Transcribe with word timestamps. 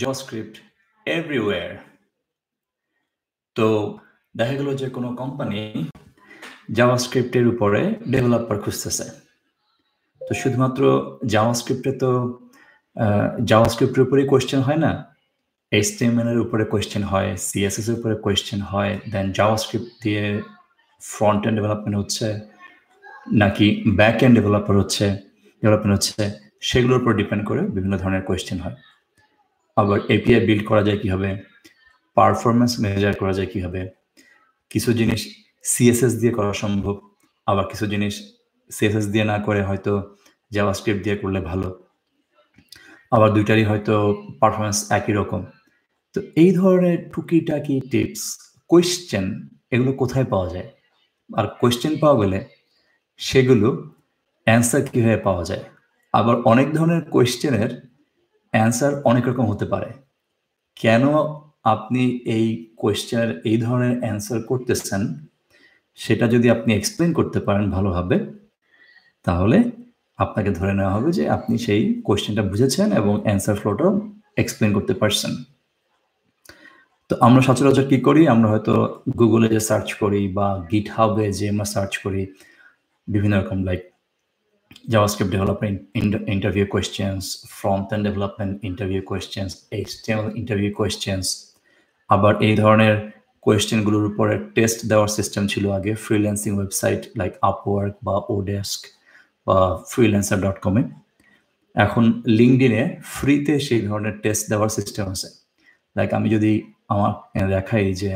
JavaScript 0.00 0.56
everywhere. 1.06 1.74
তো 3.56 3.66
দেখা 4.34 4.54
গেল 4.58 4.68
যে 4.80 4.88
কোনো 4.96 5.08
কোম্পানি 5.20 5.60
জাভাস্ক্রিপ্টের 6.78 7.46
উপরে 7.52 7.80
ডেভেলপার 8.12 8.56
খুঁজতেছে। 8.64 9.06
তো 10.20 10.32
শুধুমাত্র 10.40 10.82
জাভাস্ক্রিপ্টে 11.34 11.92
তো 12.02 12.10
জাভাস্ক্রিপ্টের 13.50 14.04
উপরেই 14.06 14.26
কোয়েশ্চেন 14.32 14.60
হয় 14.66 14.80
না 14.84 14.92
এইচটিএমএল 15.76 16.28
এর 16.32 16.38
উপরে 16.44 16.64
কোয়েশ্চেন 16.72 17.02
হয় 17.10 17.30
সিএসএস 17.46 17.86
এর 17.90 17.94
উপরে 17.98 18.14
কোয়েশ্চেন 18.24 18.60
হয় 18.70 18.92
দেন 19.12 19.26
জাভাস্ক্রিপ্ট 19.38 19.90
দিয়ে 20.04 20.24
ফ্রন্ট 21.00 21.42
এন্ড 21.46 21.56
ডেভেলপমেন্ট 21.58 21.96
হচ্ছে, 22.00 22.26
নাকি 23.42 23.66
ব্যাক 23.98 24.18
এন্ড 24.24 24.34
ডেভেলপার 24.38 24.74
হচ্ছে 24.82 25.04
ডেভেলপমেন্ট 25.62 25.94
হচ্ছে, 25.96 26.22
সেগুলোর 26.68 26.98
উপর 27.00 27.12
ডিপেন্ড 27.20 27.42
করে 27.48 27.62
বিভিন্ন 27.74 27.94
ধরনের 28.02 28.24
কোয়েশ্চেন 28.28 28.58
হয়। 28.64 28.76
আবার 29.76 29.98
এপিআই 30.08 30.40
বিল্ড 30.46 30.64
করা 30.66 30.82
যায় 30.82 30.98
কীভাবে? 30.98 31.28
পারফরমেন্স 32.16 32.72
মেজার 32.80 33.14
করা 33.14 33.32
যায় 33.32 33.46
কীভাবে? 33.46 33.80
কিছু 34.70 34.92
জিনিস 34.92 35.20
সিএসএস 35.64 36.12
দিয়ে 36.20 36.32
করা 36.32 36.52
সম্ভব, 36.52 36.96
আবার 37.46 37.64
কিছু 37.70 37.86
জিনিস 37.86 38.14
সিএসএস 38.70 39.06
দিয়ে 39.06 39.24
না 39.24 39.38
করে 39.38 39.62
হয়তো 39.62 39.92
জাভাস্ক্রিপ্ট 40.50 41.04
দিয়ে 41.04 41.16
করলে 41.16 41.40
ভালো। 41.40 41.68
আবার 43.12 43.32
দুইটারই 43.32 43.64
হয়তো 43.64 43.94
পারফরমেন্স 44.40 44.78
একই 44.90 45.12
রকম। 45.12 45.44
তো 46.14 46.20
এই 46.36 46.50
ধরনের 46.52 47.10
টুকিটাকি 47.10 47.80
টিপস 47.90 48.22
কোয়েশ্চেন 48.68 49.24
এগুলো 49.70 49.92
কোথায় 49.92 50.24
পাওয়া 50.24 50.48
যায়? 50.50 50.68
আর 51.30 51.46
কোয়েশ্চেন 51.60 51.92
পাওয়া 51.98 52.16
গেলে 52.20 52.38
সেগুলো 53.18 53.68
অ্যান্সার 54.46 54.82
কীভাবে 54.82 55.16
পাওয়া 55.16 55.44
যায়? 55.44 55.64
আবার 56.12 56.36
অনেক 56.44 56.72
ধরনের 56.72 57.02
কোয়েশ্চেনের 57.04 57.91
অ্যান্সার 58.54 58.92
অনেক 59.10 59.28
রকম 59.28 59.44
হতে 59.52 59.64
পারে। 59.64 59.90
কেন 60.76 61.04
আপনি 61.64 62.02
এই 62.36 62.46
কোয়েশ্চেনের 62.76 63.40
এই 63.44 63.56
ধরনের 63.56 64.00
অ্যান্সার 64.00 64.42
করতেছেন, 64.42 65.02
সেটা 65.96 66.28
যদি 66.28 66.50
আপনি 66.50 66.74
এক্সপ্লেন 66.74 67.12
করতে 67.12 67.40
পারেন 67.40 67.70
ভালোভাবে, 67.70 68.16
তাহলে 69.26 69.58
আপনাকে 70.18 70.50
ধরে 70.50 70.72
নেওয়া 70.74 70.92
হবে 70.92 71.12
যে 71.12 71.24
আপনি 71.28 71.58
সেই 71.58 72.02
কোয়েশ্চেনটা 72.06 72.42
বুঝেছেন 72.42 72.92
এবং 72.92 73.22
অ্যান্সার 73.24 73.56
ফ্লোটাও 73.56 73.90
এক্সপ্লেন 74.36 74.70
করতে 74.72 74.94
পারছেন। 74.94 75.32
তো 77.10 77.14
আমরা 77.20 77.40
সচরাচর 77.42 77.86
কি 77.88 77.98
করি? 78.00 78.22
আমরা 78.28 78.48
হয়তো 78.52 78.74
গুগলে 79.18 79.48
যে 79.54 79.60
সার্চ 79.60 79.88
করি 79.94 80.22
বা 80.28 80.48
গিট 80.70 80.86
হাবে 80.90 81.32
যে 81.32 81.44
আমরা 81.52 81.64
সার্চ 81.64 81.92
করি, 82.04 82.22
বিভিন্ন 83.08 83.34
রকম 83.40 83.58
like 83.68 83.82
JavaScript 84.92 85.30
development 85.30 85.76
interview 86.26 86.66
questions, 86.66 87.44
front-end 87.48 88.04
development 88.04 88.52
interview 88.62 89.02
questions, 89.02 89.50
HTML 89.72 90.36
interview 90.36 90.72
questions, 90.80 91.52
আবার 92.08 92.42
এই 92.42 92.56
ধরনের 92.56 93.10
কোয়েশ্চেনগুলোর 93.40 94.04
উপরে 94.06 94.38
টেস্ট 94.54 94.86
দেওয়ার 94.86 95.08
সিস্টেম 95.08 95.46
ছিল 95.46 95.70
আগে 95.70 95.94
ফ্রিল্যান্সিং 95.94 96.56
ওয়েবসাইট 96.56 97.00
লাইক 97.16 97.32
আপওয়ার্ক 97.42 97.94
বা 98.02 98.16
ওডেস্ক 98.28 98.86
বা 99.46 99.84
ফ্রিল্যান্সার 99.88 100.40
ডট 100.40 100.58
কমে 100.58 100.82
এখন 101.74 102.22
লিঙ্কডিনে 102.26 103.00
ফ্রিতে 103.04 103.60
সেই 103.60 103.80
ধরনের 103.80 104.14
টেস্ট 104.22 104.48
দেওয়ার 104.48 104.68
সিস্টেম 104.68 105.08
আছে। 105.08 105.28
লাইক 105.96 106.14
আমি 106.14 106.28
যদি 106.30 106.72
আমার 106.88 107.12
দেখাই 107.48 107.94
যে 107.94 108.12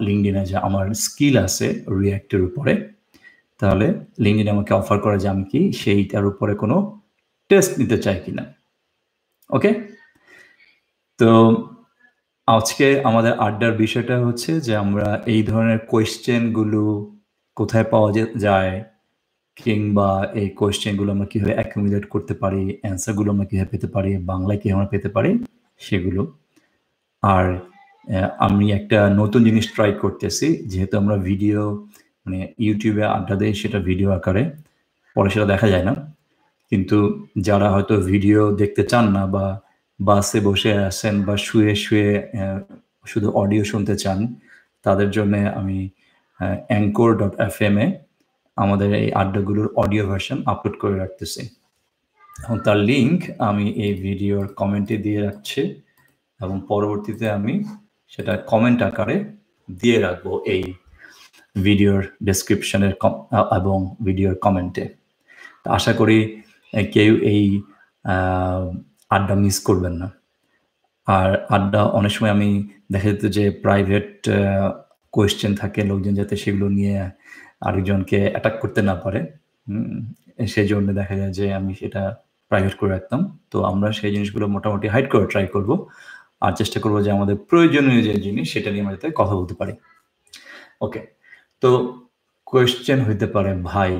লিঙ্কডিনে 0.00 0.44
যে 0.46 0.56
আমার 0.56 0.94
স্কিল 0.94 1.38
আছে 1.38 1.84
রিয়াক্টের 2.00 2.42
উপরে 2.42 2.91
তাহলে 3.62 3.86
লিঙ্কডিন 4.24 4.48
আমাকে 4.54 4.72
অফার 4.80 4.98
করে 5.04 5.16
যে 5.22 5.28
আমি 5.34 5.44
কি 5.52 5.60
সেইটার 5.80 6.24
উপরে 6.30 6.52
কোনো 6.62 6.76
টেস্ট 7.50 7.72
নিতে 7.80 7.96
চাই 8.04 8.18
কিনা। 8.24 8.44
ওকে 9.50 9.70
তো 11.18 11.30
আজকে 12.48 12.86
আমাদের 13.08 13.32
আড্ডার 13.46 13.72
বিষয়টা 13.84 14.14
হচ্ছে 14.26 14.50
যে 14.66 14.72
আমরা 14.84 15.08
এই 15.34 15.40
ধরনের 15.50 15.80
কোয়েশ্চেনগুলো 15.92 16.82
কোথায় 17.56 17.86
পাওয়া 17.92 18.10
যায়, 18.46 18.74
কিংবা 19.56 20.10
এই 20.40 20.48
কোয়েশ্চেনগুলো 20.60 21.08
আমরা 21.14 21.26
কীভাবে 21.32 21.54
অ্যাকুমুলেট 21.58 22.04
করতে 22.14 22.34
পারি 22.42 22.62
অ্যান্সারগুলো 22.82 23.28
আমরা 23.34 23.46
কীভাবে 23.50 23.70
পেতে 23.72 23.88
পারি, 23.94 24.10
বাংলায় 24.30 24.58
কীভাবে 24.60 24.76
আমরা 24.78 24.90
পেতে 24.94 25.08
পারি, 25.16 25.30
সেগুলো। 25.80 26.22
আর 27.22 27.46
আমি 28.46 28.64
একটা 28.78 28.98
নতুন 29.20 29.40
জিনিস 29.48 29.64
ট্রাই 29.74 29.90
করতেছি, 30.02 30.46
যেহেতু 30.70 30.94
আমরা 31.02 31.16
ভিডিও 31.28 31.60
মানে 32.26 32.38
ইউটিউবে 32.64 33.04
আড্ডা 33.16 33.34
দেয় 33.40 33.54
সেটা 33.60 33.78
ভিডিও 33.88 34.08
আকারে, 34.18 34.42
পরে 35.16 35.28
সেটা 35.34 35.46
দেখা 35.52 35.66
যায় 35.72 35.84
না। 35.88 35.94
কিন্তু 36.72 36.98
যারা 37.46 37.68
হয়তো 37.74 37.94
ভিডিও 38.12 38.40
দেখতে 38.60 38.82
চান 38.90 39.04
না 39.16 39.22
বা 39.34 39.46
বাসে 40.00 40.38
বসে 40.48 40.72
আছেন 40.88 41.14
বা 41.26 41.34
শুয়ে 41.46 41.72
শুয়ে 41.84 42.10
শুধু 43.10 43.28
অডিও 43.42 43.62
শুনতে 43.72 43.94
চান, 44.02 44.18
তাদের 44.84 45.08
জন্য 45.16 45.34
আমি 45.60 45.78
অ্যাঙ্কর 46.70 47.10
ডট 47.20 47.34
এফ 47.48 47.56
এম 47.68 47.76
এ 47.84 47.86
আমাদের 48.56 48.90
এই 49.02 49.08
আড্ডাগুলোর 49.22 49.68
অডিও 49.82 50.04
ভার্সন 50.10 50.38
আপলোড 50.52 50.74
করে 50.82 50.96
রাখতেছি। 51.02 51.42
এখন 52.36 52.58
তার 52.66 52.78
লিঙ্ক 52.90 53.18
আমি 53.48 53.66
এই 53.84 53.92
ভিডিওর 54.06 54.44
কমেন্টে 54.60 54.96
দিয়ে 55.04 55.20
রাখছি 55.26 55.62
এবং 56.40 56.56
পরবর্তীতে 56.70 57.26
আমি 57.38 57.54
সেটা 58.12 58.32
কমেন্ট 58.50 58.80
আকারে 58.88 59.16
দিয়ে 59.68 59.98
রাখব 60.06 60.26
এই 60.54 60.64
ভিডিওর 61.56 62.00
ডেসক্রিপশনের 62.28 62.92
এবং 63.58 63.78
ভিডিওর 64.06 64.34
কমেন্টে 64.44 64.84
আশা 65.78 65.92
করি 66.00 66.18
কেউ 66.94 67.12
এই 67.32 67.44
আড্ডা 69.16 69.34
মিস 69.42 69.56
করবেন 69.68 69.94
না। 70.02 70.08
আর 71.06 71.30
আড্ডা 71.56 71.80
অনেক 71.98 72.12
সময় 72.16 72.32
আমি 72.36 72.48
দেখা 72.92 73.08
যেত 73.12 73.24
যে 73.36 73.44
প্রাইভেট 73.64 74.10
কোয়েশ্চেন 75.14 75.52
থাকে, 75.60 75.80
লোকজন 75.90 76.14
যাতে 76.20 76.34
সেগুলো 76.42 76.66
নিয়ে 76.78 76.94
আরেকজনকে 77.66 78.18
অ্যাটাক 78.32 78.54
করতে 78.62 78.80
না 78.88 78.94
পারে। 79.02 79.20
সেই 80.54 80.66
জন্য 80.72 80.88
দেখা 81.00 81.14
যায় 81.20 81.32
যে 81.38 81.46
আমি 81.58 81.72
সেটা 81.80 82.02
প্রাইভেট 82.50 82.74
করে 82.80 82.90
রাখতাম। 82.96 83.20
তো 83.52 83.56
আমরা 83.70 83.88
সেই 83.98 84.10
জিনিসগুলো 84.14 84.46
মোটামুটি 84.54 84.86
হাইড 84.92 85.06
করে 85.12 85.24
ট্রাই 85.32 85.46
করব। 85.54 85.70
আর 86.44 86.52
চেষ্টা 86.60 86.78
করব 86.84 86.96
যে 87.06 87.10
আমাদের 87.16 87.36
প্রয়োজনীয় 87.48 88.00
যে 88.08 88.14
জিনিস, 88.26 88.46
সেটা 88.52 88.68
নিয়ে 88.70 88.82
আমরা 88.84 88.94
যাতে 88.96 89.14
কথা 89.20 89.34
বলতে 89.38 89.54
পারি। 89.60 89.72
ওকে 90.86 91.00
তো 91.62 91.70
কোয়েশ্চেন 92.46 92.98
হইতে 93.06 93.26
পারে, 93.34 93.52
ভাই, 93.70 93.92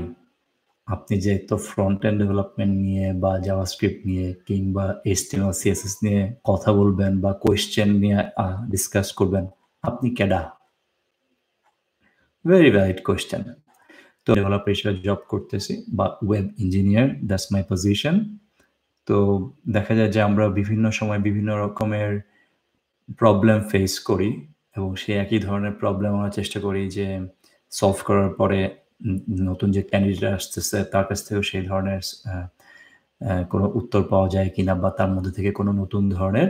আপনি 0.88 1.14
যে 1.24 1.32
তো 1.48 1.54
ফ্রন্ট 1.68 2.00
এন্ড 2.06 2.16
ডেভেলপমেন্ট 2.22 2.74
নিয়ে 2.84 3.06
বা 3.22 3.32
জাভাস্ক্রিপ্ট 3.46 4.00
নিয়ে 4.08 4.26
কিংবা 4.46 4.84
এইচটিএমএল 5.10 5.54
সিএসএস 5.60 5.94
নিয়ে 6.04 6.22
কথা 6.50 6.70
বলবেন 6.80 7.12
বা 7.24 7.30
কোয়েশ্চেন 7.44 7.88
নিয়ে 8.02 8.18
ডিসকাস 8.72 9.08
করবেন, 9.18 9.44
আপনি 9.84 10.08
কেডা? 10.18 10.40
ভেরি 12.44 12.70
ভ্যালিড 12.76 13.00
কোয়েশ্চেন 13.06 13.42
তো 14.26 14.28
ডেভেলপার 14.38 14.70
হিসেবে 14.74 14.92
জব 15.06 15.20
করতেছি 15.32 15.74
বা 15.98 16.06
web 16.26 16.46
engineer 16.62 17.08
that's 17.28 17.46
my 17.52 17.62
position 17.70 18.16
তো 19.08 19.16
দেখা 19.76 19.92
যায় 19.98 20.10
যে 20.14 20.20
আমরা 20.28 20.44
বিভিন্ন 20.58 20.84
সময় 20.98 21.20
বিভিন্ন 21.26 21.50
রকমের 21.64 22.10
প্রবলেম 23.20 23.58
ফেস 23.70 23.92
করি 24.08 24.30
এবং 24.76 24.90
সেই 25.02 25.16
একই 25.24 25.38
ধরনের 25.46 25.74
প্রবলেম 25.80 26.10
আমরা 26.16 26.32
চেষ্টা 26.38 26.58
করি 26.66 26.82
যে 26.96 27.06
সলভ 27.78 27.98
করার 28.08 28.30
পরে 28.40 28.60
নতুন 29.50 29.68
যে 29.76 29.82
ক্যান্ডিডেট 29.90 30.32
আসতেছে 30.38 30.78
তার 30.92 31.04
কাছ 31.08 31.18
থেকেও 31.26 31.44
সেই 31.50 31.64
ধরনের 31.70 32.02
কোনো 33.52 33.66
উত্তর 33.78 34.00
পাওয়া 34.12 34.28
যায় 34.34 34.48
কিনা 34.54 34.72
বা 34.82 34.90
তার 34.98 35.10
মধ্যে 35.14 35.32
থেকে 35.36 35.50
কোনো 35.58 35.70
নতুন 35.80 36.02
ধরনের 36.16 36.48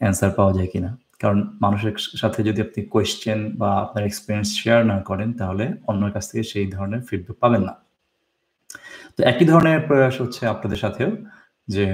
অ্যান্সার 0.00 0.30
পাওয়া 0.38 0.52
যায় 0.58 0.70
কিনা। 0.72 0.90
কারণ 1.22 1.38
মানুষের 1.64 1.94
সাথে 2.20 2.40
যদি 2.48 2.60
আপনি 2.66 2.80
কোয়েশ্চেন 2.92 3.38
বা 3.60 3.70
আপনার 3.84 4.02
এক্সপিরিয়েন্স 4.06 4.48
শেয়ার 4.60 4.80
না 4.92 4.98
করেন, 5.08 5.28
তাহলে 5.40 5.64
অন্যের 5.90 6.12
কাছ 6.16 6.24
থেকে 6.30 6.44
সেই 6.52 6.66
ধরনের 6.76 7.02
ফিডব্যাক 7.08 7.36
পাবেন 7.42 7.62
না। 7.68 7.74
তো 9.16 9.20
একই 9.32 9.44
ধরনের 9.52 9.78
প্রয়াস 9.88 10.16
হচ্ছে 10.22 10.42
আপনাদের 10.54 10.78
সাথেও, 10.84 11.10
যে 11.74 11.86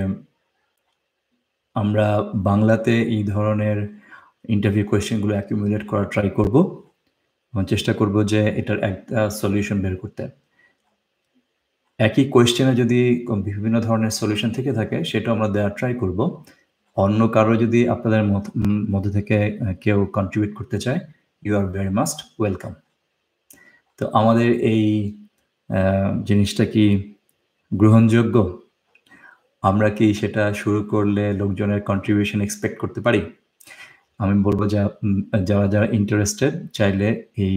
আমরা 1.77 2.07
বাংলাতে 2.49 2.95
এই 3.15 3.23
ধরনের 3.35 3.79
ইন্টারভিউ 4.55 4.85
কোয়েশ্চেনগুলো 4.91 5.33
অ্যাকিউমুলেট 5.37 5.85
করার 5.91 6.09
ট্রাই 6.13 6.29
করব। 6.39 6.57
এবং 7.55 7.65
চেষ্টা 7.73 7.93
করব 8.01 8.17
যে 8.33 8.41
এটার 8.61 8.79
একটা 8.91 9.19
সলিউশন 9.41 9.77
বের 9.85 9.95
করতে। 10.03 10.23
একই 12.01 12.25
কোয়েশ্চেনে 12.35 12.73
যদি 12.83 13.01
বিভিন্ন 13.49 13.77
ধরনের 13.87 14.13
সলিউশন 14.21 14.51
থেকে 14.57 14.71
থাকে, 14.79 14.97
সেটা 15.11 15.29
আমরা 15.35 15.49
দেওয়ার 15.55 15.73
ট্রাই 15.79 15.93
করব। 16.03 16.19
অন্য 16.97 17.21
কারও 17.37 17.55
যদি 17.63 17.81
আপনাদের 17.95 18.23
মধ্যে 18.93 19.11
থেকে 19.17 19.37
কেউ 19.85 19.99
কন্ট্রিবিউট 20.17 20.53
করতে 20.59 20.77
চায় 20.85 21.01
you 21.43 21.53
are 21.61 21.67
very 21.75 21.93
must 21.99 22.19
welcome 22.41 22.73
তো 23.99 24.05
আমাদের 24.21 24.49
এই 24.73 24.85
জিনিসটা 26.29 26.65
কি 26.75 26.85
গ্রহণযোগ্য? 27.73 28.37
আমরা 29.63 29.89
কি 29.99 30.07
সেটা 30.21 30.43
শুরু 30.63 30.81
করলে 30.93 31.25
লোকজনের 31.41 31.81
কন্ট্রিবিউশন 31.91 32.39
এক্সপেক্ট 32.47 32.77
করতে 32.83 33.01
পারি? 33.07 33.21
আমি 34.21 34.35
বলব 34.47 34.61
যে 34.73 34.79
যারা 35.49 35.67
যারা 35.75 35.87
ইন্টারেস্টেড 35.99 36.55
চাইলে 36.79 37.09
এই 37.47 37.57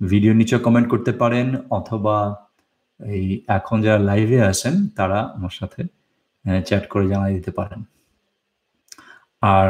ভিডিও 0.00 0.32
নিচে 0.40 0.56
কমেন্ট 0.66 0.88
করতে 0.92 1.12
পারেন, 1.22 1.46
অথবা 1.78 2.16
এই 3.00 3.26
এখন 3.58 3.76
যারা 3.84 4.00
লাইভে 4.10 4.38
আছেন, 4.52 4.74
তারা 4.98 5.18
আমার 5.36 5.54
সাথে 5.60 5.80
চ্যাট 6.68 6.84
করে 6.92 7.04
জানাই 7.12 7.32
দিতে 7.38 7.52
পারেন। 7.58 7.80
আর 9.42 9.68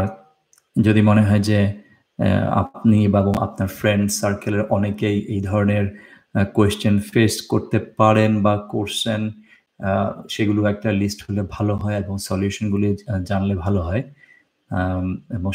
যদি 0.77 1.01
মনে 1.11 1.23
হয় 1.29 1.43
যে 1.51 1.59
আপনি 2.63 2.99
বা 3.15 3.21
আপনার 3.47 3.69
ফ্রেন্ড 3.79 4.07
সার্কেলের 4.21 4.65
অনেকেই 4.77 5.17
এই 5.35 5.41
ধরনের 5.51 5.85
কোয়েশ্চেন 6.57 6.95
ফেস 7.11 7.35
করতে 7.53 7.79
পারেন 8.01 8.33
বা 8.47 8.55
করছেন 8.75 9.21
সেগুলো 10.35 10.61
একটা 10.73 10.89
লিস্ট 11.01 11.19
হলে 11.27 11.43
ভালো 11.57 11.75
হয় 11.83 11.97
এবং 12.03 12.15
সলিউশনগুলি 12.29 12.89
জানলে 13.31 13.55
ভালো 13.65 13.81
হয়। 13.89 14.03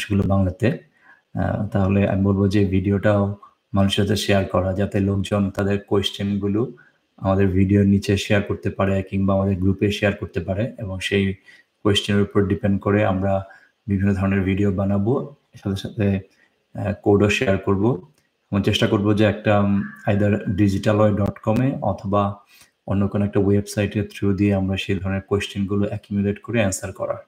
সেগুলো 0.02 0.22
বাংলাতে। 0.32 0.68
তাহলে 1.72 2.00
আমি 2.12 2.22
বলব 2.28 2.40
যে 2.54 2.60
ভিডিওটাও 2.74 3.22
মানুষের 3.76 3.98
সাথে 4.02 4.16
শেয়ার 4.24 4.44
করা, 4.52 4.70
যাতে 4.80 4.96
লোকজন 5.08 5.42
তাদের 5.56 5.76
কোয়েশ্চেনগুলো 5.90 6.60
আমাদের 7.18 7.46
ভিডিওর 7.56 7.86
নিচে 7.94 8.12
শেয়ার 8.26 8.42
করতে 8.48 8.68
পারে 8.78 8.94
কিংবা 9.10 9.32
আমাদের 9.36 9.56
গ্রুপে 9.62 9.86
শেয়ার 9.98 10.14
করতে 10.20 10.40
পারে 10.46 10.64
এবং 10.82 10.96
সেই 11.08 11.24
কোয়েশ্চেনের 11.82 12.22
উপর 12.26 12.40
ডিপেন্ড 12.50 12.76
করে 12.84 13.00
আমরা 13.12 13.32
বিভিন্ন 13.90 14.10
ধরনের 14.18 14.42
ভিডিও 14.48 14.70
বানাবো, 14.80 15.12
সাথে 15.60 15.78
সাথে 15.84 16.06
কোডও 17.04 17.28
শেয়ার 17.38 17.56
করব। 17.66 17.84
এবং 18.52 18.60
চেষ্টা 18.68 18.86
করব 18.92 19.06
যে 19.18 19.24
একটা 19.34 19.54
আইদার 20.08 20.32
ডিজিটালয় 20.60 21.12
ডট 21.20 21.36
কমে 21.46 21.68
অথবা 21.92 22.22
অন্য 22.90 23.02
কোনো 23.12 23.22
একটা 23.28 23.40
ওয়েবসাইটের 23.46 24.04
থ্রু 24.12 24.26
দিয়ে 24.38 24.52
আমরা 24.60 24.76
সেই 24.84 24.96
ধরনের 25.00 25.24
কোয়েশ্চেনগুলো 25.28 25.84
অ্যাকিমুলেট 25.90 26.38
করে 26.46 26.58
অ্যান্সার 26.62 26.90
করার। 27.00 27.22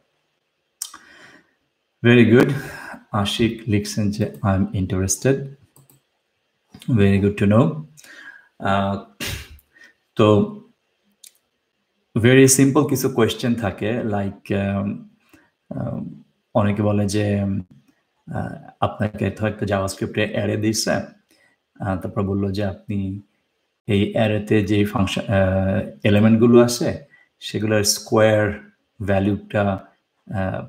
ভেরি 2.02 2.24
গুড 2.32 2.50
আশিক 3.12 3.52
লিখছেন 3.68 4.04
যে 4.10 4.24
I 4.42 4.54
am 4.56 4.64
interested 4.74 5.36
very 6.96 7.18
good 7.22 7.36
to 7.38 7.46
know 7.46 7.60
তো 10.16 10.26
ভেরি 12.16 12.44
সিম্পল 12.48 12.82
কিছু 12.88 13.06
কোয়েশ্চেন 13.08 13.52
থাকে 13.54 13.90
লাইক 14.04 14.38
অনেকে 16.54 16.82
বলে 16.82 17.04
যে 17.06 17.26
আপনাকে 18.80 19.24
তো 19.30 19.42
একটা 19.46 19.64
জাভাস্ক্রিপ্টে 19.66 20.22
অ্যারে 20.34 20.56
দিচ্ছে 20.56 20.94
তারপর 22.02 22.22
বলল 22.22 22.44
যে 22.52 22.64
আপনি 22.64 22.98
এই 23.88 24.02
অ্যারেতে 24.12 24.56
যে 24.62 24.78
ফাংশন 24.84 25.24
এলিমেন্টগুলো 26.04 26.56
আছে, 26.64 26.88
সেগুলোর 27.42 27.82
স্কোয়ার 27.94 28.44
ভ্যালুটা 29.00 29.64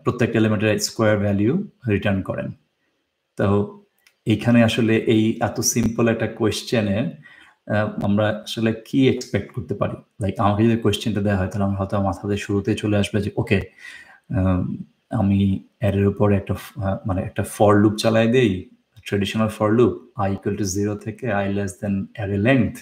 প্রত্যেকটা 0.04 0.38
এলিমেন্টের 0.42 0.72
স্কোয়ার 0.88 1.16
ভ্যালু 1.24 1.54
রিটার্ন 1.94 2.20
করেন। 2.30 2.48
তো 3.38 3.48
এইখানে 4.28 4.60
আসলে 4.70 4.94
এই 5.16 5.24
এত 5.48 5.58
সিম্পল 5.74 6.06
একটা 6.14 6.28
কোয়েশ্চেনে 6.40 6.98
আমরা 8.08 8.26
আসলে 8.48 8.72
কি 8.88 9.00
এক্সপেক্ট 9.14 9.48
করতে 9.56 9.74
পারি? 9.82 9.98
লাইক 10.22 10.34
আমাকে 10.46 10.62
যদি 10.68 10.78
কোয়েশ্চেনটা 10.84 11.22
দেওয়া 11.26 11.38
হয়, 11.40 11.50
তাহলে 11.52 11.66
আমার 11.68 11.78
হয়তো 11.82 11.96
মাথাতে 12.10 12.36
শুরুতে 12.46 12.72
চলে 12.82 12.96
আসবে 13.02 13.18
যে 13.26 13.32
ওকে 13.42 13.60
আমি 15.22 15.40
এর 15.88 15.96
উপর 16.12 16.28
একটা 16.40 16.54
মানে 17.08 17.20
একটা 17.30 17.44
ফর 17.56 17.74
লুপ 17.82 17.96
চালাই 18.04 18.28
দেই 18.36 18.52
traditional 19.08 19.50
for 19.58 19.70
loop 19.78 19.94
I 20.24 20.30
equal 20.36 20.56
to 20.60 20.66
zero 20.76 20.94
থেকে 21.06 21.26
I 21.40 21.46
less 21.58 21.72
than 21.82 21.94
array 22.16 22.38
length 22.48 22.74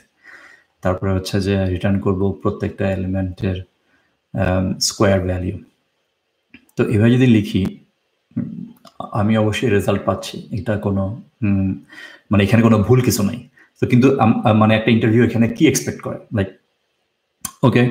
তারপরে 0.83 1.11
হচ্ছে 1.17 1.35
যে 1.47 1.55
রিটার্ন 1.73 1.97
করব 2.05 2.21
প্রত্যেকটা 2.41 2.85
এলিমেন্টের 2.97 3.57
স্কোয়ার 4.87 5.19
ভ্যালিউ 5.27 5.55
তো 6.79 6.83
এভাবে 6.95 7.11
যদি 7.17 7.27
লিখি, 7.37 7.61
আমি 9.19 9.33
অবশ্যই 9.43 9.69
রেজাল্ট 9.77 10.01
পাচ্ছি। 10.07 10.35
এটা 10.57 10.73
কোনো 10.85 11.03
মানে 12.31 12.41
এখানে 12.45 12.61
কোনো 12.67 12.77
ভুল 12.87 12.99
কিছু 13.07 13.21
নাই। 13.29 13.39
তো 13.79 13.83
কিন্তু 13.91 14.07
মানে 14.61 14.71
একটা 14.79 14.89
ইন্টারভিউ 14.95 15.21
এখানে 15.29 15.45
কি 15.57 15.63
এক্সপেক্ট 15.71 15.99
করে? 16.05 16.19
লাইক 16.35 16.49
ওকে 17.67 17.83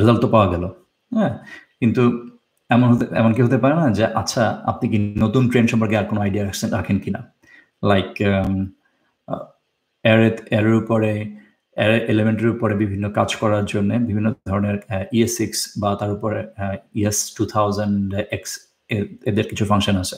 রেজাল্ট 0.00 0.20
তো 0.24 0.28
পাওয়া 0.34 0.48
গেল। 0.52 0.64
হ্যাঁ 1.12 1.32
কিন্তু 1.80 2.02
এমন 2.70 2.86
হতে, 2.92 3.04
এমন 3.20 3.30
কি 3.36 3.40
হতে 3.46 3.58
পারে 3.62 3.74
না 3.80 3.86
যে 3.98 4.04
আচ্ছা 4.20 4.42
আপনি 4.70 4.86
কি 4.92 4.98
নতুন 5.24 5.42
ট্রেন্ড 5.50 5.68
সম্পর্কে 5.72 5.96
আর 6.00 6.06
কোনো 6.10 6.20
আইডিয়া 6.24 6.44
রাখছেন, 6.48 6.68
রাখেন 6.78 6.96
কিনা? 7.04 7.20
লাইক 7.90 8.10
এর 10.58 10.66
উপরে 10.80 11.12
এলিমেন্টের 12.12 12.48
উপরে 12.54 12.74
বিভিন্ন 12.82 13.04
কাজ 13.18 13.30
করার 13.40 13.64
জন্য 13.72 13.90
বিভিন্ন 14.08 14.28
ধরনের 14.48 14.76
ইএস 15.16 15.32
সিক্স 15.38 15.58
বা 15.82 15.90
তার 16.00 16.10
উপরে 16.16 16.38
ইএস 17.00 17.18
টু 17.36 17.42
থাউজেন্ড 17.54 18.06
এক্স 18.36 18.50
এদের 19.30 19.46
কিছু 19.50 19.64
ফাংশন 19.70 19.96
আছে। 20.02 20.16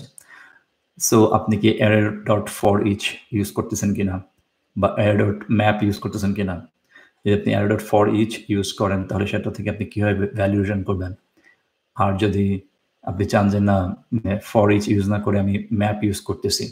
সো 1.09 1.17
আপনি 1.39 1.55
কি 1.63 1.69
এর 1.87 1.97
ডট 2.29 2.47
ফর 2.59 2.77
ইচ 2.93 3.03
ইউজ 3.37 3.49
করতেছেন 3.57 3.91
কিনা? 3.97 4.15
বা 4.81 4.89
এর 5.07 5.15
ডট 5.21 5.39
ম্যাপ 5.61 5.77
ইউজ 5.85 5.97
করতেছেন 6.05 6.33
কিনা? 6.39 6.55
যদি 7.23 7.35
আপনি 7.39 7.51
এর 7.59 7.67
ডট 7.71 7.83
ফর 7.91 8.05
ইচ 8.23 8.33
ইউজ 8.53 8.69
করেন, 8.81 9.01
তাহলে 9.09 9.27
সেটা 9.33 9.51
থেকে 9.57 9.69
আপনি 9.75 9.85
কীভাবে 9.93 10.15
ভ্যালুয়েশন 10.39 10.81
করবেন? 10.89 11.13
আর 11.97 12.11
যদি 12.23 12.47
আপনি 13.11 13.25
চান 13.33 13.45
যে 13.53 13.61
না 13.69 13.77
ফর 14.51 14.67
ইচ 14.77 14.85
ইউজ 14.93 15.07
না 15.13 15.19
করে 15.25 15.37
আমি 15.45 15.55
ম্যাপ 15.81 15.99
ইউজ 16.07 16.19
করতেছি 16.29 16.65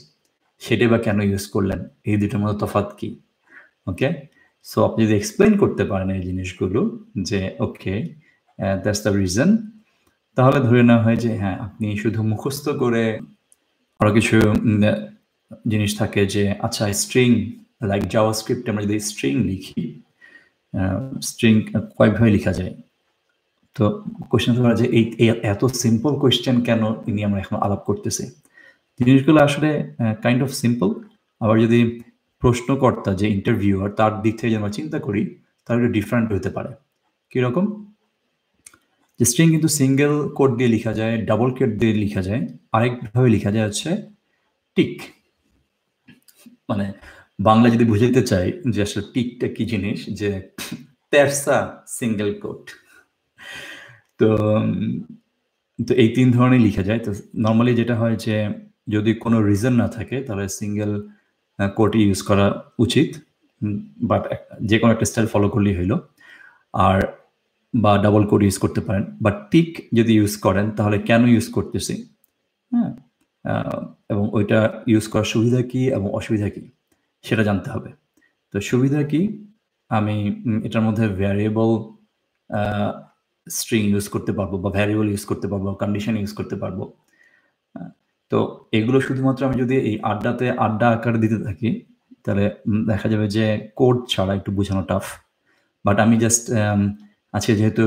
সেটাই 0.62 0.88
বা 0.92 0.98
কেন 1.06 1.18
ইউজ 1.30 1.44
করলেন? 1.54 1.80
এই 2.08 2.16
দুটোর 2.20 2.38
মধ্যে 2.42 2.58
তফাত 2.62 2.88
কি? 2.98 3.08
ওকে 3.90 4.08
সো 4.66 4.78
আপনি 4.84 5.00
যদি 5.06 5.14
এক্সপ্লেন 5.18 5.52
করতে 5.56 5.82
পারেন 5.84 6.08
এই 6.10 6.22
জিনিসগুলো 6.22 6.80
যে 7.28 7.40
ওকে 7.66 7.94
দ্যাটস 8.82 9.00
দ্য 9.06 9.12
রিজন 9.20 9.50
তাহলে 10.36 10.58
ধরে 10.60 10.82
নেওয়া 10.82 11.02
হয় 11.04 11.18
যে 11.24 11.30
হ্যাঁ 11.42 11.56
আপনি 11.66 11.86
শুধু 11.96 12.20
মুখস্থ 12.22 12.66
করে 12.82 13.04
আরও 14.00 14.10
কিছু 14.12 14.36
জিনিস 15.68 15.92
থাকে 15.98 16.20
যে 16.34 16.42
আচ্ছা 16.66 16.84
স্ট্রিং 17.02 17.28
লাইক 17.90 18.02
জাওয়া 18.14 18.32
স্ক্রিপ্ট 18.32 18.64
আমরা 18.70 18.82
যদি 18.86 18.96
স্ট্রিং 19.10 19.34
লিখি 19.50 19.84
স্ট্রিং 21.22 21.54
কয়েকভাবে 21.98 22.30
লেখা 22.36 22.52
যায়? 22.52 22.74
তো 23.76 23.84
কোয়েশ্চেন 24.30 24.54
করা 24.62 24.74
যে, 24.80 24.86
এই 24.98 25.04
এত 25.52 25.62
সিম্পল 25.84 26.12
কোয়েশ্চেন 26.22 26.56
কেন 26.60 26.82
ইনি 27.08 27.20
আমরা 27.24 27.38
এখন 27.44 27.56
আলাপ 27.64 27.82
করতেছি? 27.88 28.24
জিনিসগুলো 29.00 29.38
আসলে 29.48 29.70
কাইন্ড 30.24 30.40
অফ 30.42 30.50
সিম্পল 30.62 30.88
আবার 31.40 31.56
যদি 31.64 31.80
প্রশ্নকর্তা, 32.42 33.10
যে 33.20 33.26
ইন্টারভিউয়ার 33.36 33.90
তার 33.98 34.12
দিক 34.22 34.34
থেকে 34.38 34.50
যদি 34.50 34.58
আমরা 34.60 34.72
চিন্তা 34.78 34.98
করি 35.06 35.22
তাহলে 35.64 35.78
একটু 35.80 35.90
ডিফারেন্ট 35.98 36.28
হতে 36.36 36.50
পারে। 36.56 36.70
কীরকম? 37.32 37.64
যে 39.18 39.24
স্ট্রিং 39.30 39.46
কিন্তু 39.54 39.68
সিঙ্গেল 39.78 40.14
কোড 40.38 40.50
দিয়ে 40.58 40.70
লেখা 40.74 40.92
যায় 41.00 41.14
ডাবল 41.28 41.48
কোড 41.56 41.72
দিয়ে 41.80 41.94
লেখা 42.04 42.22
যায়, 42.28 42.42
আরেকভাবে 42.76 43.28
লেখা 43.36 43.50
যায় 43.54 43.64
হচ্ছে 43.68 43.90
টিক 44.76 44.94
মানে 46.70 46.86
বাংলা 47.48 47.66
যদি 47.74 47.84
বুঝাইতে 47.90 48.22
চাই 48.30 48.46
যে 48.72 48.80
আসলে 48.86 49.02
টিকটা 49.14 49.46
কি 49.56 49.64
জিনিস, 49.72 49.98
যে 50.20 50.30
তেরসা 51.12 51.58
সিঙ্গেল 51.98 52.30
কোড 52.42 52.62
তো 54.20 54.28
তো 55.78 55.92
এই 56.02 56.08
তিন 56.16 56.26
ধরনের 56.36 56.62
লিখা 56.66 56.82
যায়। 56.88 57.00
তো 57.06 57.10
নর্মালি 57.44 57.72
যেটা 57.80 57.94
হয় 58.00 58.16
যে 58.26 58.36
যদি 58.94 59.10
কোনো 59.24 59.38
রিজন 59.48 59.74
না 59.82 59.88
থাকে, 59.96 60.16
তাহলে 60.26 60.46
সিঙ্গেল 60.60 60.92
কোডই 61.76 62.00
ইউজ 62.06 62.20
করা 62.22 62.46
উচিত 62.78 63.08
বাট 64.10 64.22
যে 64.62 64.76
কোনো 64.78 64.90
একটা 64.92 65.06
স্টাইল 65.10 65.26
ফলো 65.26 65.48
করলেই 65.48 65.76
হইল। 65.78 65.92
আর, 66.72 66.98
বা 67.74 67.92
ডাবল 68.02 68.22
কোড 68.26 68.42
ইউজ 68.42 68.58
করতে 68.58 68.80
পারেন। 68.80 69.04
বা 69.22 69.30
টিক 69.50 69.70
যদি 69.94 70.12
ইউজ 70.14 70.34
করেন, 70.36 70.66
তাহলে 70.70 70.96
কেন 70.98 71.22
ইউজ 71.28 71.46
করতেছি? 71.52 71.94
হ্যাঁ 72.72 72.90
এবং 74.10 74.24
ওইটা 74.32 74.58
ইউজ 74.86 75.04
করার 75.08 75.24
সুবিধা 75.24 75.60
কি 75.62 75.80
এবং 75.88 76.08
অসুবিধা 76.14 76.48
কি, 76.48 76.62
সেটা 77.22 77.42
জানতে 77.42 77.68
হবে। 77.70 77.90
তো 78.52 78.56
সুবিধা 78.60 79.00
কি? 79.02 79.20
আমি 79.88 80.14
এটার 80.64 80.82
মধ্যে 80.82 81.04
ভ্যারিয়েবল 81.20 81.70
স্ট্রিং 83.46 83.82
ইউজ 83.92 84.06
করতে 84.08 84.32
পারব 84.32 84.52
বা 84.62 84.70
ভ্যারিয়েবল 84.70 85.06
ইউজ 85.08 85.24
করতে 85.24 85.46
পারব 85.48 85.66
কন্ডিশন 85.74 86.14
ইউজ 86.16 86.32
করতে 86.32 86.56
পারব। 86.56 86.78
তো 88.32 88.38
এগুলো 88.78 88.98
শুধুমাত্র 89.06 89.40
আমি 89.48 89.56
যদি 89.62 89.74
এই 89.88 89.94
আড্ডাতে 90.10 90.46
আড্ডা 90.66 90.86
আকারে 90.96 91.18
দিতে 91.24 91.38
থাকি, 91.46 91.70
তাহলে 92.24 92.44
দেখা 92.90 93.06
যাবে 93.12 93.26
যে 93.36 93.44
কোড 93.80 93.96
ছাড়া 94.12 94.32
একটু 94.38 94.50
বোঝানো 94.58 94.82
টাফ 94.90 95.04
বাট 95.84 95.96
আমি 96.04 96.16
জাস্ট 96.24 96.44
আজকে 97.36 97.52
যেহেতু 97.60 97.82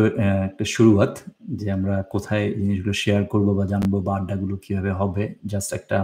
একটা 0.50 0.66
শুরুয়াত, 0.76 1.14
যে 1.60 1.68
আমরা 1.78 1.96
কোথায় 2.14 2.46
জিনিসগুলো 2.62 2.94
শেয়ার 3.04 3.22
করব 3.32 3.48
বা 3.58 3.64
জানব 3.72 3.94
বা 4.06 4.12
আড্ডাগুলো 4.20 4.56
কীভাবে 4.64 4.92
হবে 5.00 5.24
জাস্ট 5.52 5.70
একটা 5.80 5.98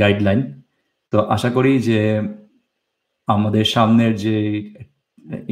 গাইডলাইন 0.00 0.40
তো 1.12 1.18
আশা 1.36 1.48
করি 1.56 1.72
যে 1.88 2.00
আমাদের 3.28 3.64
সামনের 3.74 4.12
যে 4.24 4.36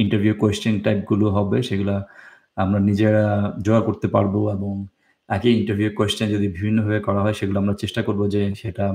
ইন্টারভিউ 0.03 0.33
কোয়েশ্চেন 0.41 0.75
টাইপগুলো 0.85 1.27
হবে, 1.37 1.57
সেগুলো 1.67 1.95
আমরা 2.63 2.79
নিজেরা 2.89 3.25
জোয়া 3.65 3.81
করতে 3.87 4.07
পারব 4.15 4.33
এবং 4.55 4.73
একই 5.29 5.51
ইন্টারভিউ 5.59 5.89
কোয়েশ্চেন 5.99 6.27
যদি 6.35 6.47
বিভিন্নভাবে 6.55 6.99
করা 7.07 7.21
হয়, 7.25 7.35
সেগুলো 7.39 7.57
আমরা 7.63 7.73
চেষ্টা 7.83 8.01
করব 8.07 8.21
যে 8.33 8.41
সেটা 8.61 8.85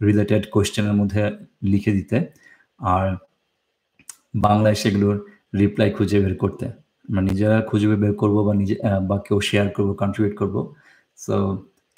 রিলেটেড 0.00 0.42
কোয়েশ্চেনের 0.54 0.94
মধ্যে 1.00 1.22
লিখে 1.72 1.92
দিতে। 1.98 2.16
আর 2.80 3.06
বাংলায় 4.46 4.76
সেগুলোর 4.82 5.16
রিপ্লাই 5.60 5.88
খুঁজে 5.96 6.18
বের 6.24 6.34
করতে। 6.42 6.64
আমরা 7.08 7.22
নিজেরা 7.30 7.56
খুঁজে 7.70 7.86
বের 8.02 8.14
করব 8.22 8.36
বা 8.46 8.52
নিজে 8.60 8.76
বা 9.10 9.16
কেউ 9.26 9.38
শেয়ার 9.48 9.66
করব 9.76 9.88
কন্ট্রিবিউট 10.02 10.34
করব। 10.40 10.56
সো 11.24 11.34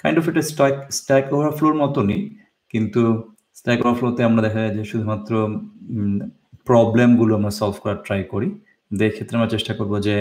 কাইন্ড 0.03 0.17
অফ 0.19 0.25
এটা 0.31 0.43
স্ট্যাক 0.51 0.75
স্ট্যাক 0.99 1.25
ওভারফ্লোর 1.35 1.75
মতনই, 1.83 2.19
কিন্তু 2.73 3.01
স্ট্যাক 3.59 3.79
ওভারফ্লোতে 3.83 4.21
আমরা 4.29 4.41
দেখা 4.45 4.59
যায় 4.63 4.73
যে 4.77 4.83
শুধুমাত্র 4.91 5.31
প্রবলেমগুলো 6.67 7.31
আমরা 7.39 7.51
সলভ 7.59 7.75
করার 7.83 7.99
ট্রাই 8.05 8.21
করি। 8.33 8.49
এই 8.91 9.11
ক্ষেত্রে 9.15 9.35
আমরা 9.39 9.49
চেষ্টা 9.55 9.73
করব 9.79 9.93
যে 10.07 10.15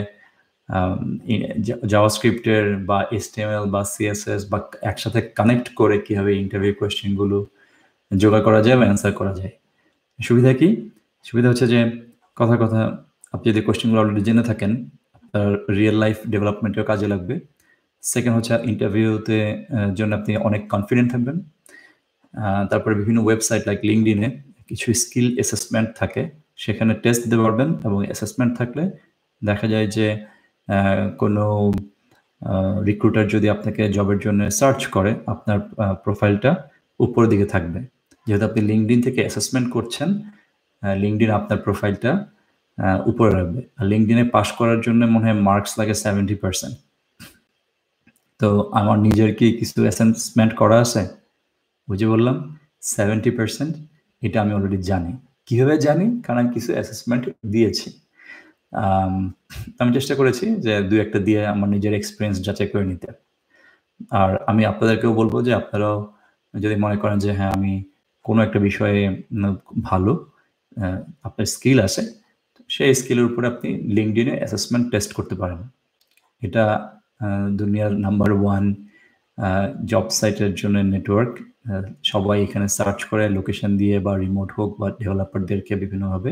জাভাস্ক্রিপ্টের 1.92 2.64
বা 2.88 2.98
এসটিএমএল 3.16 3.64
বা 3.74 3.82
সিএসএস 3.92 4.42
বা 4.52 4.58
একসাথে 4.90 5.20
কানেক্ট 5.38 5.66
করে 5.80 5.96
কীভাবে 6.06 6.30
ইন্টারভিউ 6.42 6.72
কোয়েশ্চেনগুলো 6.78 7.38
জোগাড় 8.10 8.44
করা 8.46 8.60
যায় 8.66 8.76
বা 8.80 8.84
অ্যান্সার 8.88 9.12
করা 9.20 9.32
যায়। 9.38 9.52
সুবিধা 10.18 10.52
কি? 10.60 10.68
সুবিধা 11.28 11.48
হচ্ছে 11.50 11.66
যে, 11.72 11.80
কথা 12.36 12.56
কথা, 12.62 12.80
আপনি 13.34 13.46
যদি 13.52 13.60
কোয়েশ্চেনগুলো 13.66 14.00
অলরেডি 14.02 14.22
জেনে 14.28 14.44
থাকেন, 14.50 14.72
আপনার 15.16 15.48
রিয়েল 15.78 15.96
লাইফ 16.04 16.16
ডেভেলপমেন্টেও 16.32 16.84
কাজে 16.90 17.06
লাগবে। 17.12 17.34
সেকেন্ড 18.02 18.34
হচ্ছে 18.36 18.52
ইন্টারভিউতে 18.72 19.38
জন্য 19.98 20.12
আপনি 20.20 20.32
অনেক 20.48 20.62
কনফিডেন্ট 20.72 21.08
থাকবেন। 21.12 21.36
তারপরে 22.70 22.94
বিভিন্ন 23.00 23.18
ওয়েবসাইট 23.26 23.62
লাইক 23.68 23.80
লিঙ্কডিনে 23.88 24.28
কিছু 24.68 24.86
স্কিল 25.02 25.28
অ্যাসেসমেন্ট 25.38 25.88
থাকে। 26.00 26.22
সেখানে 26.64 26.92
টেস্ট 27.02 27.20
দিতে 27.24 27.38
পারবেন 27.44 27.68
এবং 27.86 27.98
অ্যাসেসমেন্ট 28.08 28.52
থাকলে 28.58 28.82
দেখা 29.42 29.66
যায় 29.72 29.86
যে 29.96 30.06
কোনো 31.22 31.44
রিক্রুটার 32.88 33.26
যদি 33.34 33.46
আপনাকে 33.54 33.82
জবের 33.96 34.18
জন্য 34.24 34.40
সার্চ 34.58 34.80
করে, 34.94 35.12
আপনার 35.32 35.58
প্রোফাইলটা 36.04 36.50
উপরের 37.04 37.28
দিকে 37.32 37.46
থাকবে। 37.54 37.78
যেহেতু 38.26 38.44
আপনি 38.48 38.60
লিঙ্কডিন 38.70 39.00
থেকে 39.06 39.20
অ্যাসেসমেন্ট 39.24 39.68
করছেন 39.76 40.08
লিঙ্কডিন 41.02 41.30
আপনার 41.38 41.58
প্রোফাইলটা 41.66 42.12
উপরে 43.10 43.30
রাখবে। 43.38 43.60
আর 43.78 43.84
লিঙ্কডিনে 43.92 44.24
পাস 44.34 44.48
করার 44.58 44.78
জন্য 44.86 45.00
মনে 45.14 45.24
হয় 45.28 45.38
মার্কস 45.48 45.72
লাগে 45.78 45.94
সেভেন্টি 46.04 46.36
পার্সেন্ট 46.42 46.74
তো 48.40 48.48
আমার 48.80 48.96
নিজের 49.06 49.30
কি 49.38 49.46
কিছু 49.58 49.78
অ্যাসেসমেন্ট 49.86 50.52
করা 50.60 50.76
আছে? 50.84 51.02
বুঝে 51.88 52.06
বললাম 52.12 52.36
সেভেন্টি 52.94 53.30
পার্সেন্ট 53.38 53.72
এটা 54.22 54.38
আমি 54.42 54.52
অলরেডি 54.56 54.78
জানি। 54.90 55.12
কীভাবে 55.46 55.74
জানি? 55.86 56.06
কারণ 56.24 56.38
আমি 56.42 56.50
কিছু 56.56 56.70
অ্যাসেসমেন্ট 56.76 57.22
দিয়েছি। 57.52 57.88
আমি 59.80 59.90
চেষ্টা 59.98 60.14
করেছি 60.20 60.44
যে 60.64 60.72
দু 60.88 60.94
একটা 61.04 61.18
দিয়ে 61.26 61.40
আমার 61.54 61.68
নিজের 61.74 61.94
এক্সপিরিয়েন্স 61.96 62.36
যাচাই 62.46 62.68
করে 62.72 62.84
নিতে। 62.90 63.08
আর 64.20 64.30
আমি 64.50 64.62
আপনাদেরকেও 64.72 65.12
বলব 65.20 65.34
যে 65.46 65.52
আপনারাও 65.60 65.98
যদি 66.54 66.76
মনে 66.84 66.96
করেন 67.02 67.18
যে 67.24 67.30
হ্যাঁ 67.38 67.52
আমি 67.58 67.72
কোনো 68.24 68.40
একটা 68.46 68.58
বিষয়ে 68.68 69.00
ভালো 69.90 70.12
আপনার 71.26 71.46
স্কিল 71.54 71.78
আছে, 71.86 72.02
সেই 72.70 72.90
স্কিলের 73.00 73.26
উপরে 73.30 73.46
আপনি 73.52 73.68
লিঙ্কডিনে 73.96 74.34
অ্যাসেসমেন্ট 74.40 74.84
টেস্ট 74.92 75.10
করতে 75.18 75.34
পারেন। 75.42 75.60
এটা 76.42 76.64
দুনিয়ার 77.60 77.92
নাম্বার 78.04 78.30
ওয়ান 78.40 78.64
জব 79.90 80.06
সাইটের 80.18 80.52
জন্য 80.60 80.76
নেটওয়ার্ক 80.94 81.32
সবাই 82.12 82.38
এখানে 82.46 82.66
সার্চ 82.76 83.00
করে 83.10 83.24
লোকেশন 83.36 83.70
দিয়ে 83.80 83.96
বা 84.06 84.12
রিমোট 84.24 84.50
হোক 84.56 84.70
বা 84.80 84.88
ডেভেলপারদেরকে 84.98 85.72
বিভিন্নভাবে 85.82 86.30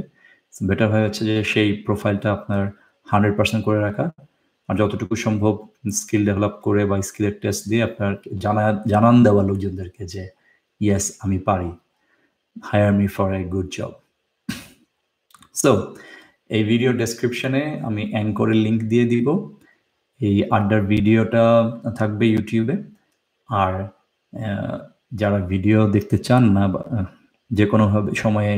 বেটার 0.53 0.89
হয়ে 0.93 1.05
হচ্ছে 1.07 1.23
যে 1.31 1.37
সেই 1.53 1.69
প্রোফাইলটা 1.87 2.29
আপনার 2.37 2.63
হান্ড্রেড 3.07 3.35
পার্সেন্ট 3.39 3.63
করে 3.67 3.81
রাখা। 3.87 4.07
আর 4.69 4.75
যতটুকু 4.81 5.15
সম্ভব 5.27 5.55
স্কিল 5.99 6.23
ডেভেলপ 6.29 6.55
করে 6.67 6.83
বা 6.91 6.97
স্কিলের 7.09 7.35
টেস্ট 7.43 7.63
দিয়ে 7.71 7.83
আপনার 7.89 8.13
জানা, 8.45 8.65
জানান 8.93 9.17
দেওয়া 9.27 9.43
লোকজনদেরকে 9.51 10.03
যে 10.13 10.23
ইয়েস 10.81 11.05
আমি 11.25 11.39
পারি। 11.49 11.71
Hire 12.69 12.93
me 12.99 13.07
for 13.17 13.29
a 13.39 13.41
good 13.55 13.69
job 13.77 13.93
so 15.63 15.71
এই 16.51 16.63
ভিডিও 16.71 16.91
ডেসক্রিপশনে 17.03 17.63
আমি 17.89 18.03
অ্যাঙ্করের 18.13 18.59
লিঙ্ক 18.65 18.81
দিয়ে 18.93 19.07
দিব। 19.13 19.27
এই 20.21 20.37
আড্ডার 20.57 20.81
ভিডিওটা 20.93 21.45
থাকবে 21.99 22.25
ইউটিউবে 22.33 22.75
আর 23.49 23.73
যারা 25.21 25.39
ভিডিও 25.53 25.79
দেখতে 25.95 26.17
চান 26.27 26.43
না 26.57 26.65
যে 27.51 27.65
কোনোভাবে 27.73 28.11
সময়ে 28.23 28.55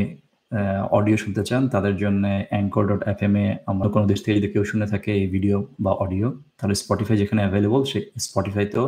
অডিও 0.99 1.17
শুনতে 1.17 1.43
চান, 1.49 1.62
তাদের 1.75 1.95
জন্য 2.02 2.25
অ্যাঙ্কর 2.50 2.85
ডট 2.90 3.02
এফ 3.12 3.21
এম 3.26 3.35
এ 3.43 3.47
আমরা 3.71 3.88
কোনো 3.95 4.05
দেশ 4.07 4.19
থেকে 4.23 4.35
যদি 4.38 4.49
কেউ 4.55 4.64
শুনে 4.71 4.87
থাকে 4.93 5.11
এই 5.21 5.26
ভিডিও 5.35 5.57
বা 5.85 5.93
অডিও 6.05 6.28
তাহলে 6.59 6.75
স্পটিফাই 6.83 7.17
যেখানে 7.23 7.40
অ্যাভেলেবল 7.43 7.83
সে 7.90 7.99
স্পটিফাইতেও 8.26 8.87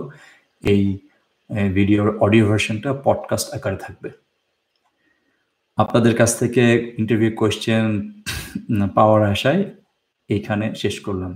এই 0.65 0.83
ভিডিওর 1.79 2.09
অডিও 2.27 2.45
ভার্সনটা 2.49 2.91
পডকাস্ট 3.07 3.47
আকারে 3.57 3.79
থাকবে। 3.85 4.09
আপনাদের 5.79 6.13
কাছ 6.21 6.31
থেকে 6.39 6.63
ইন্টারভিউ 7.01 7.31
কোয়েশ্চেন 7.41 7.87
পাওয়ার 8.97 9.21
আশায় 9.33 9.63
এইখানে 10.29 10.67
শেষ 10.75 10.95
করলাম। 11.01 11.33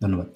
ধন্যবাদ। 0.00 0.30